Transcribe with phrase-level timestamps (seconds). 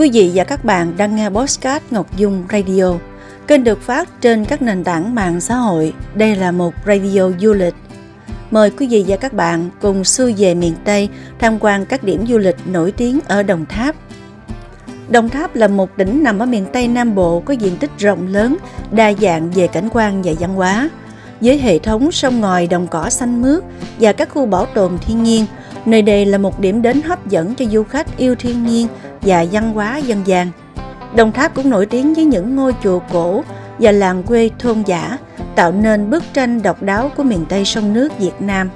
[0.00, 2.94] Quý vị và các bạn đang nghe Postcard Ngọc Dung Radio.
[3.46, 5.92] Kênh được phát trên các nền tảng mạng xã hội.
[6.14, 7.74] Đây là một radio du lịch.
[8.50, 11.08] Mời quý vị và các bạn cùng xuôi về miền Tây
[11.38, 13.96] tham quan các điểm du lịch nổi tiếng ở Đồng Tháp.
[15.08, 18.26] Đồng Tháp là một tỉnh nằm ở miền Tây Nam Bộ có diện tích rộng
[18.26, 18.56] lớn,
[18.90, 20.90] đa dạng về cảnh quan và văn hóa.
[21.40, 23.64] Với hệ thống sông ngòi đồng cỏ xanh mướt
[24.00, 25.46] và các khu bảo tồn thiên nhiên,
[25.86, 28.88] nơi đây là một điểm đến hấp dẫn cho du khách yêu thiên nhiên
[29.22, 30.50] và văn hóa dân gian.
[31.16, 33.42] Đồng Tháp cũng nổi tiếng với những ngôi chùa cổ
[33.78, 35.18] và làng quê thôn giả,
[35.54, 38.70] tạo nên bức tranh độc đáo của miền Tây sông nước Việt Nam.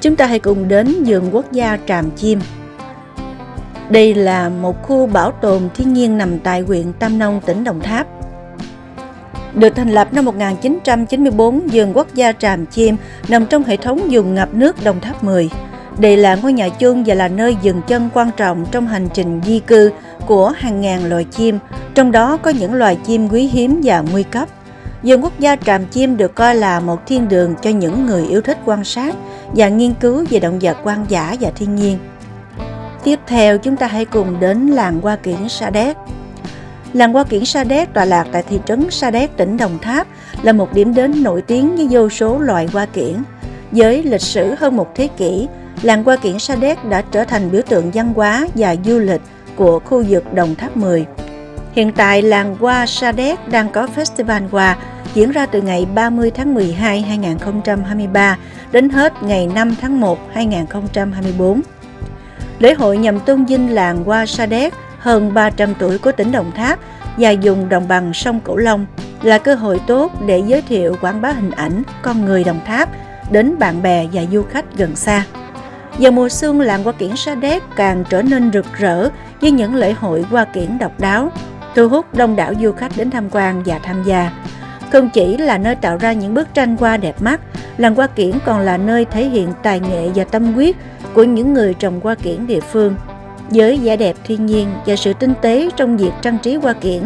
[0.00, 2.40] Chúng ta hãy cùng đến vườn quốc gia Tràm Chim.
[3.88, 7.80] Đây là một khu bảo tồn thiên nhiên nằm tại huyện Tam Nông, tỉnh Đồng
[7.80, 8.06] Tháp.
[9.54, 12.96] Được thành lập năm 1994, vườn quốc gia Tràm Chim
[13.28, 15.50] nằm trong hệ thống vùng ngập nước Đồng Tháp 10.
[15.98, 19.40] Đây là ngôi nhà chung và là nơi dừng chân quan trọng trong hành trình
[19.46, 19.90] di cư
[20.26, 21.58] của hàng ngàn loài chim,
[21.94, 24.48] trong đó có những loài chim quý hiếm và nguy cấp.
[25.02, 28.40] Vườn quốc gia Tràm Chim được coi là một thiên đường cho những người yêu
[28.40, 29.14] thích quan sát
[29.54, 31.98] và nghiên cứu về động vật quan dã và thiên nhiên.
[33.04, 35.96] Tiếp theo, chúng ta hãy cùng đến làng Hoa Kiển Sa Đéc.
[36.92, 40.06] Làng Hoa Kiển Sa Đéc tọa lạc tại thị trấn Sa Đéc, tỉnh Đồng Tháp
[40.42, 43.14] là một điểm đến nổi tiếng với vô số loài hoa kiển.
[43.70, 45.48] Với lịch sử hơn một thế kỷ,
[45.82, 49.20] làng Hoa Kiển Sa Đéc đã trở thành biểu tượng văn hóa và du lịch
[49.56, 51.06] của khu vực Đồng Tháp 10.
[51.72, 54.76] Hiện tại, làng Hoa Sa Đéc đang có Festival Hoa
[55.14, 58.38] diễn ra từ ngày 30 tháng 12 2023
[58.72, 61.60] đến hết ngày 5 tháng 1 2024.
[62.58, 66.52] Lễ hội nhằm tôn vinh làng Hoa Sa Đéc hơn 300 tuổi của tỉnh Đồng
[66.52, 66.78] Tháp
[67.18, 68.86] và dùng đồng bằng sông Cửu Long
[69.22, 72.88] là cơ hội tốt để giới thiệu quảng bá hình ảnh con người Đồng Tháp
[73.30, 75.24] đến bạn bè và du khách gần xa
[75.98, 79.08] giờ mùa xuân, làng hoa kiển Sa Đéc càng trở nên rực rỡ
[79.40, 81.32] với những lễ hội hoa kiển độc đáo,
[81.74, 84.32] thu hút đông đảo du khách đến tham quan và tham gia.
[84.92, 87.40] Không chỉ là nơi tạo ra những bức tranh hoa đẹp mắt,
[87.76, 90.76] làng hoa kiển còn là nơi thể hiện tài nghệ và tâm huyết
[91.14, 92.94] của những người trồng hoa kiển địa phương.
[93.50, 97.02] Với vẻ đẹp thiên nhiên và sự tinh tế trong việc trang trí hoa kiển,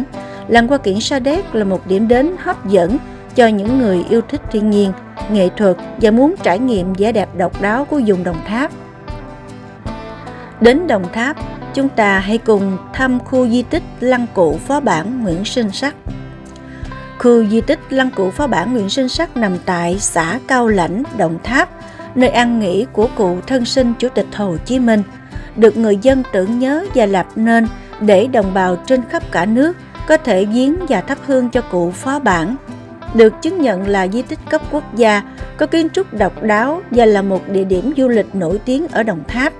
[0.47, 2.97] làng hoa kiển Sa Đéc là một điểm đến hấp dẫn
[3.35, 4.91] cho những người yêu thích thiên nhiên,
[5.31, 8.71] nghệ thuật và muốn trải nghiệm vẻ đẹp độc đáo của vùng Đồng Tháp.
[10.61, 11.37] Đến Đồng Tháp,
[11.73, 15.95] chúng ta hãy cùng thăm khu di tích Lăng Cụ Phó Bản Nguyễn Sinh Sắc.
[17.19, 21.03] Khu di tích Lăng Cụ Phó Bản Nguyễn Sinh Sắc nằm tại xã Cao Lãnh,
[21.17, 21.69] Đồng Tháp,
[22.15, 25.03] nơi an nghỉ của cụ thân sinh Chủ tịch Hồ Chí Minh,
[25.55, 27.67] được người dân tưởng nhớ và lập nên
[27.99, 29.77] để đồng bào trên khắp cả nước
[30.07, 32.55] có thể viếng và thắp hương cho cụ phó bản.
[33.17, 35.21] Được chứng nhận là di tích cấp quốc gia,
[35.57, 39.03] có kiến trúc độc đáo và là một địa điểm du lịch nổi tiếng ở
[39.03, 39.53] Đồng Tháp.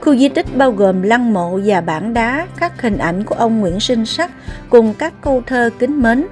[0.00, 3.60] Khu di tích bao gồm lăng mộ và bản đá khắc hình ảnh của ông
[3.60, 4.30] Nguyễn Sinh Sắc
[4.70, 6.26] cùng các câu thơ kính mến.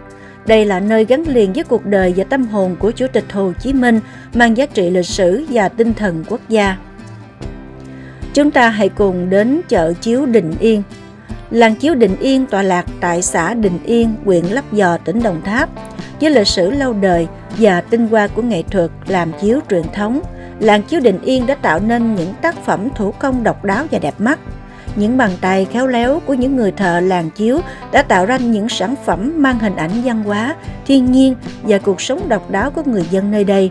[0.47, 3.53] Đây là nơi gắn liền với cuộc đời và tâm hồn của Chủ tịch Hồ
[3.61, 4.01] Chí Minh,
[4.35, 6.77] mang giá trị lịch sử và tinh thần quốc gia.
[8.35, 10.83] Chúng ta hãy cùng đến chợ chiếu Định Yên.
[11.51, 15.43] Làng chiếu Định Yên tọa lạc tại xã Định Yên, huyện Lấp Vò, tỉnh Đồng
[15.43, 15.69] Tháp.
[16.21, 17.27] Với lịch sử lâu đời
[17.59, 20.21] và tinh hoa của nghệ thuật làm chiếu truyền thống,
[20.61, 23.99] làng chiếu Định Yên đã tạo nên những tác phẩm thủ công độc đáo và
[23.99, 24.39] đẹp mắt.
[24.97, 27.61] Những bàn tay khéo léo của những người thợ làng chiếu
[27.93, 30.55] đã tạo ra những sản phẩm mang hình ảnh văn hóa,
[30.87, 33.71] thiên nhiên và cuộc sống độc đáo của người dân nơi đây.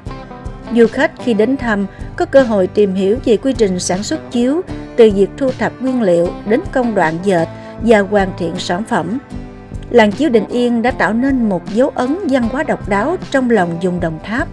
[0.75, 1.85] Du khách khi đến thăm
[2.15, 4.61] có cơ hội tìm hiểu về quy trình sản xuất chiếu,
[4.95, 7.45] từ việc thu thập nguyên liệu đến công đoạn dệt
[7.81, 9.17] và hoàn thiện sản phẩm.
[9.89, 13.49] Làng chiếu Định Yên đã tạo nên một dấu ấn văn hóa độc đáo trong
[13.49, 14.47] lòng vùng Đồng Tháp.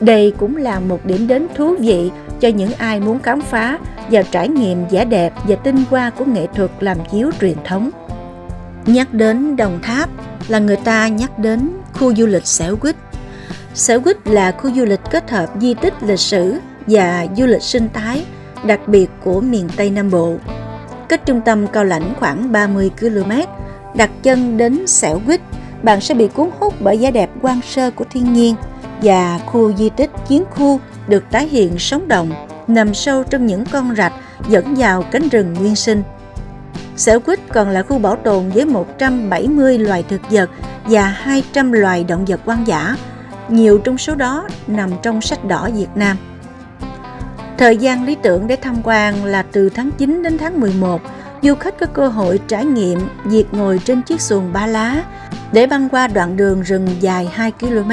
[0.00, 2.10] Đây cũng là một điểm đến thú vị
[2.40, 3.78] cho những ai muốn khám phá
[4.10, 7.90] và trải nghiệm vẻ đẹp và tinh hoa của nghệ thuật làm chiếu truyền thống.
[8.86, 10.10] Nhắc đến Đồng Tháp
[10.48, 12.96] là người ta nhắc đến khu du lịch Xẻo Quýt.
[13.74, 16.54] Xẻo Quýt là khu du lịch kết hợp di tích lịch sử
[16.86, 18.24] và du lịch sinh thái
[18.66, 20.34] đặc biệt của miền Tây Nam Bộ.
[21.08, 23.30] Cách trung tâm cao lãnh khoảng 30 km,
[23.96, 25.40] đặt chân đến Xẻo Quýt,
[25.82, 28.54] bạn sẽ bị cuốn hút bởi vẻ đẹp quan sơ của thiên nhiên
[29.02, 32.30] và khu di tích chiến khu được tái hiện sống động
[32.66, 34.12] nằm sâu trong những con rạch
[34.48, 36.02] dẫn vào cánh rừng nguyên sinh.
[36.96, 40.50] Xẻo Quýt còn là khu bảo tồn với 170 loài thực vật
[40.84, 42.96] và 200 loài động vật hoang dã,
[43.48, 46.16] nhiều trong số đó nằm trong sách đỏ Việt Nam.
[47.58, 51.00] Thời gian lý tưởng để tham quan là từ tháng 9 đến tháng 11.
[51.42, 55.02] Du khách có cơ hội trải nghiệm việc ngồi trên chiếc xuồng ba lá
[55.52, 57.90] để băng qua đoạn đường rừng dài 2 km.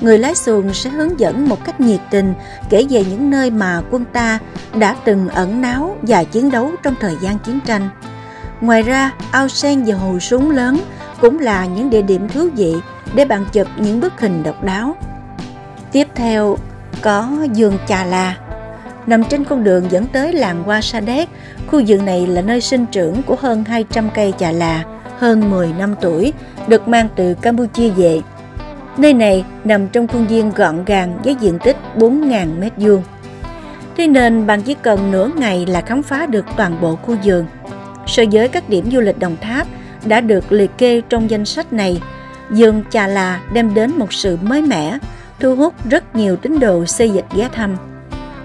[0.00, 2.34] Người lái xuồng sẽ hướng dẫn một cách nhiệt tình
[2.70, 4.38] kể về những nơi mà quân ta
[4.78, 7.88] đã từng ẩn náu và chiến đấu trong thời gian chiến tranh.
[8.60, 10.80] Ngoài ra, ao sen và hồ súng lớn
[11.20, 12.74] cũng là những địa điểm thú vị
[13.14, 14.96] để bạn chụp những bức hình độc đáo.
[15.92, 16.56] Tiếp theo
[17.02, 18.36] có vườn Chà La.
[19.06, 21.28] Nằm trên con đường dẫn tới làng Hoa Sa Đéc,
[21.66, 24.84] khu vườn này là nơi sinh trưởng của hơn 200 cây chà là
[25.18, 26.32] hơn 10 năm tuổi,
[26.68, 28.20] được mang từ Campuchia về.
[28.96, 33.00] Nơi này nằm trong khuôn viên gọn gàng với diện tích 4.000 m2.
[33.96, 37.46] Thế nên bạn chỉ cần nửa ngày là khám phá được toàn bộ khu vườn.
[38.06, 39.66] So với các điểm du lịch Đồng Tháp
[40.04, 42.02] đã được liệt kê trong danh sách này,
[42.50, 44.98] vườn Chà là đem đến một sự mới mẻ,
[45.40, 47.76] thu hút rất nhiều tín đồ xây dịch ghé thăm.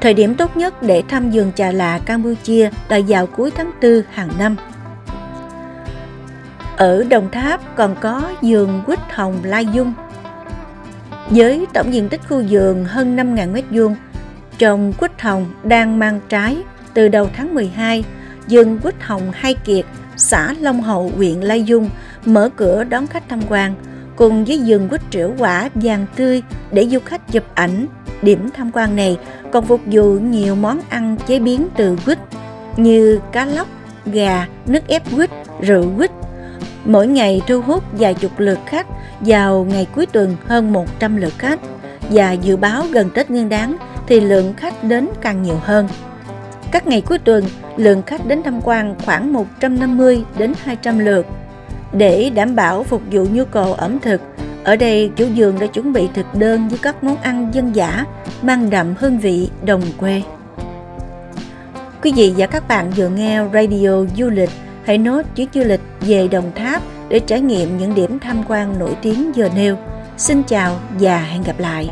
[0.01, 4.01] Thời điểm tốt nhất để thăm vườn trà lạ Campuchia là vào cuối tháng 4
[4.11, 4.55] hàng năm.
[6.77, 9.93] Ở Đồng Tháp còn có vườn quýt hồng Lai Dung.
[11.29, 13.95] Với tổng diện tích khu vườn hơn 5.000 m2,
[14.57, 16.57] trồng quýt hồng đang mang trái
[16.93, 18.03] từ đầu tháng 12,
[18.49, 21.89] vườn quýt hồng Hai Kiệt, xã Long Hậu, huyện Lai Dung
[22.25, 23.75] mở cửa đón khách tham quan
[24.21, 26.41] cùng với vườn quýt trĩu quả vàng tươi
[26.71, 27.87] để du khách chụp ảnh.
[28.21, 29.17] Điểm tham quan này
[29.51, 32.17] còn phục vụ nhiều món ăn chế biến từ quýt
[32.77, 33.67] như cá lóc,
[34.05, 35.29] gà, nước ép quýt,
[35.61, 36.11] rượu quýt,
[36.85, 38.87] Mỗi ngày thu hút vài chục lượt khách,
[39.19, 41.59] vào ngày cuối tuần hơn 100 lượt khách
[42.09, 43.77] và dự báo gần Tết Nguyên đán
[44.07, 45.87] thì lượng khách đến càng nhiều hơn.
[46.71, 47.43] Các ngày cuối tuần,
[47.77, 51.25] lượng khách đến tham quan khoảng 150 đến 200 lượt.
[51.93, 54.21] Để đảm bảo phục vụ nhu cầu ẩm thực,
[54.63, 58.05] ở đây chủ giường đã chuẩn bị thực đơn với các món ăn dân dã
[58.41, 60.21] mang đậm hương vị đồng quê.
[62.01, 64.49] Quý vị và các bạn vừa nghe radio du lịch
[64.85, 68.79] hãy nốt chuyến du lịch về Đồng Tháp để trải nghiệm những điểm tham quan
[68.79, 69.77] nổi tiếng giờ nêu.
[70.17, 71.89] Xin chào và hẹn gặp lại!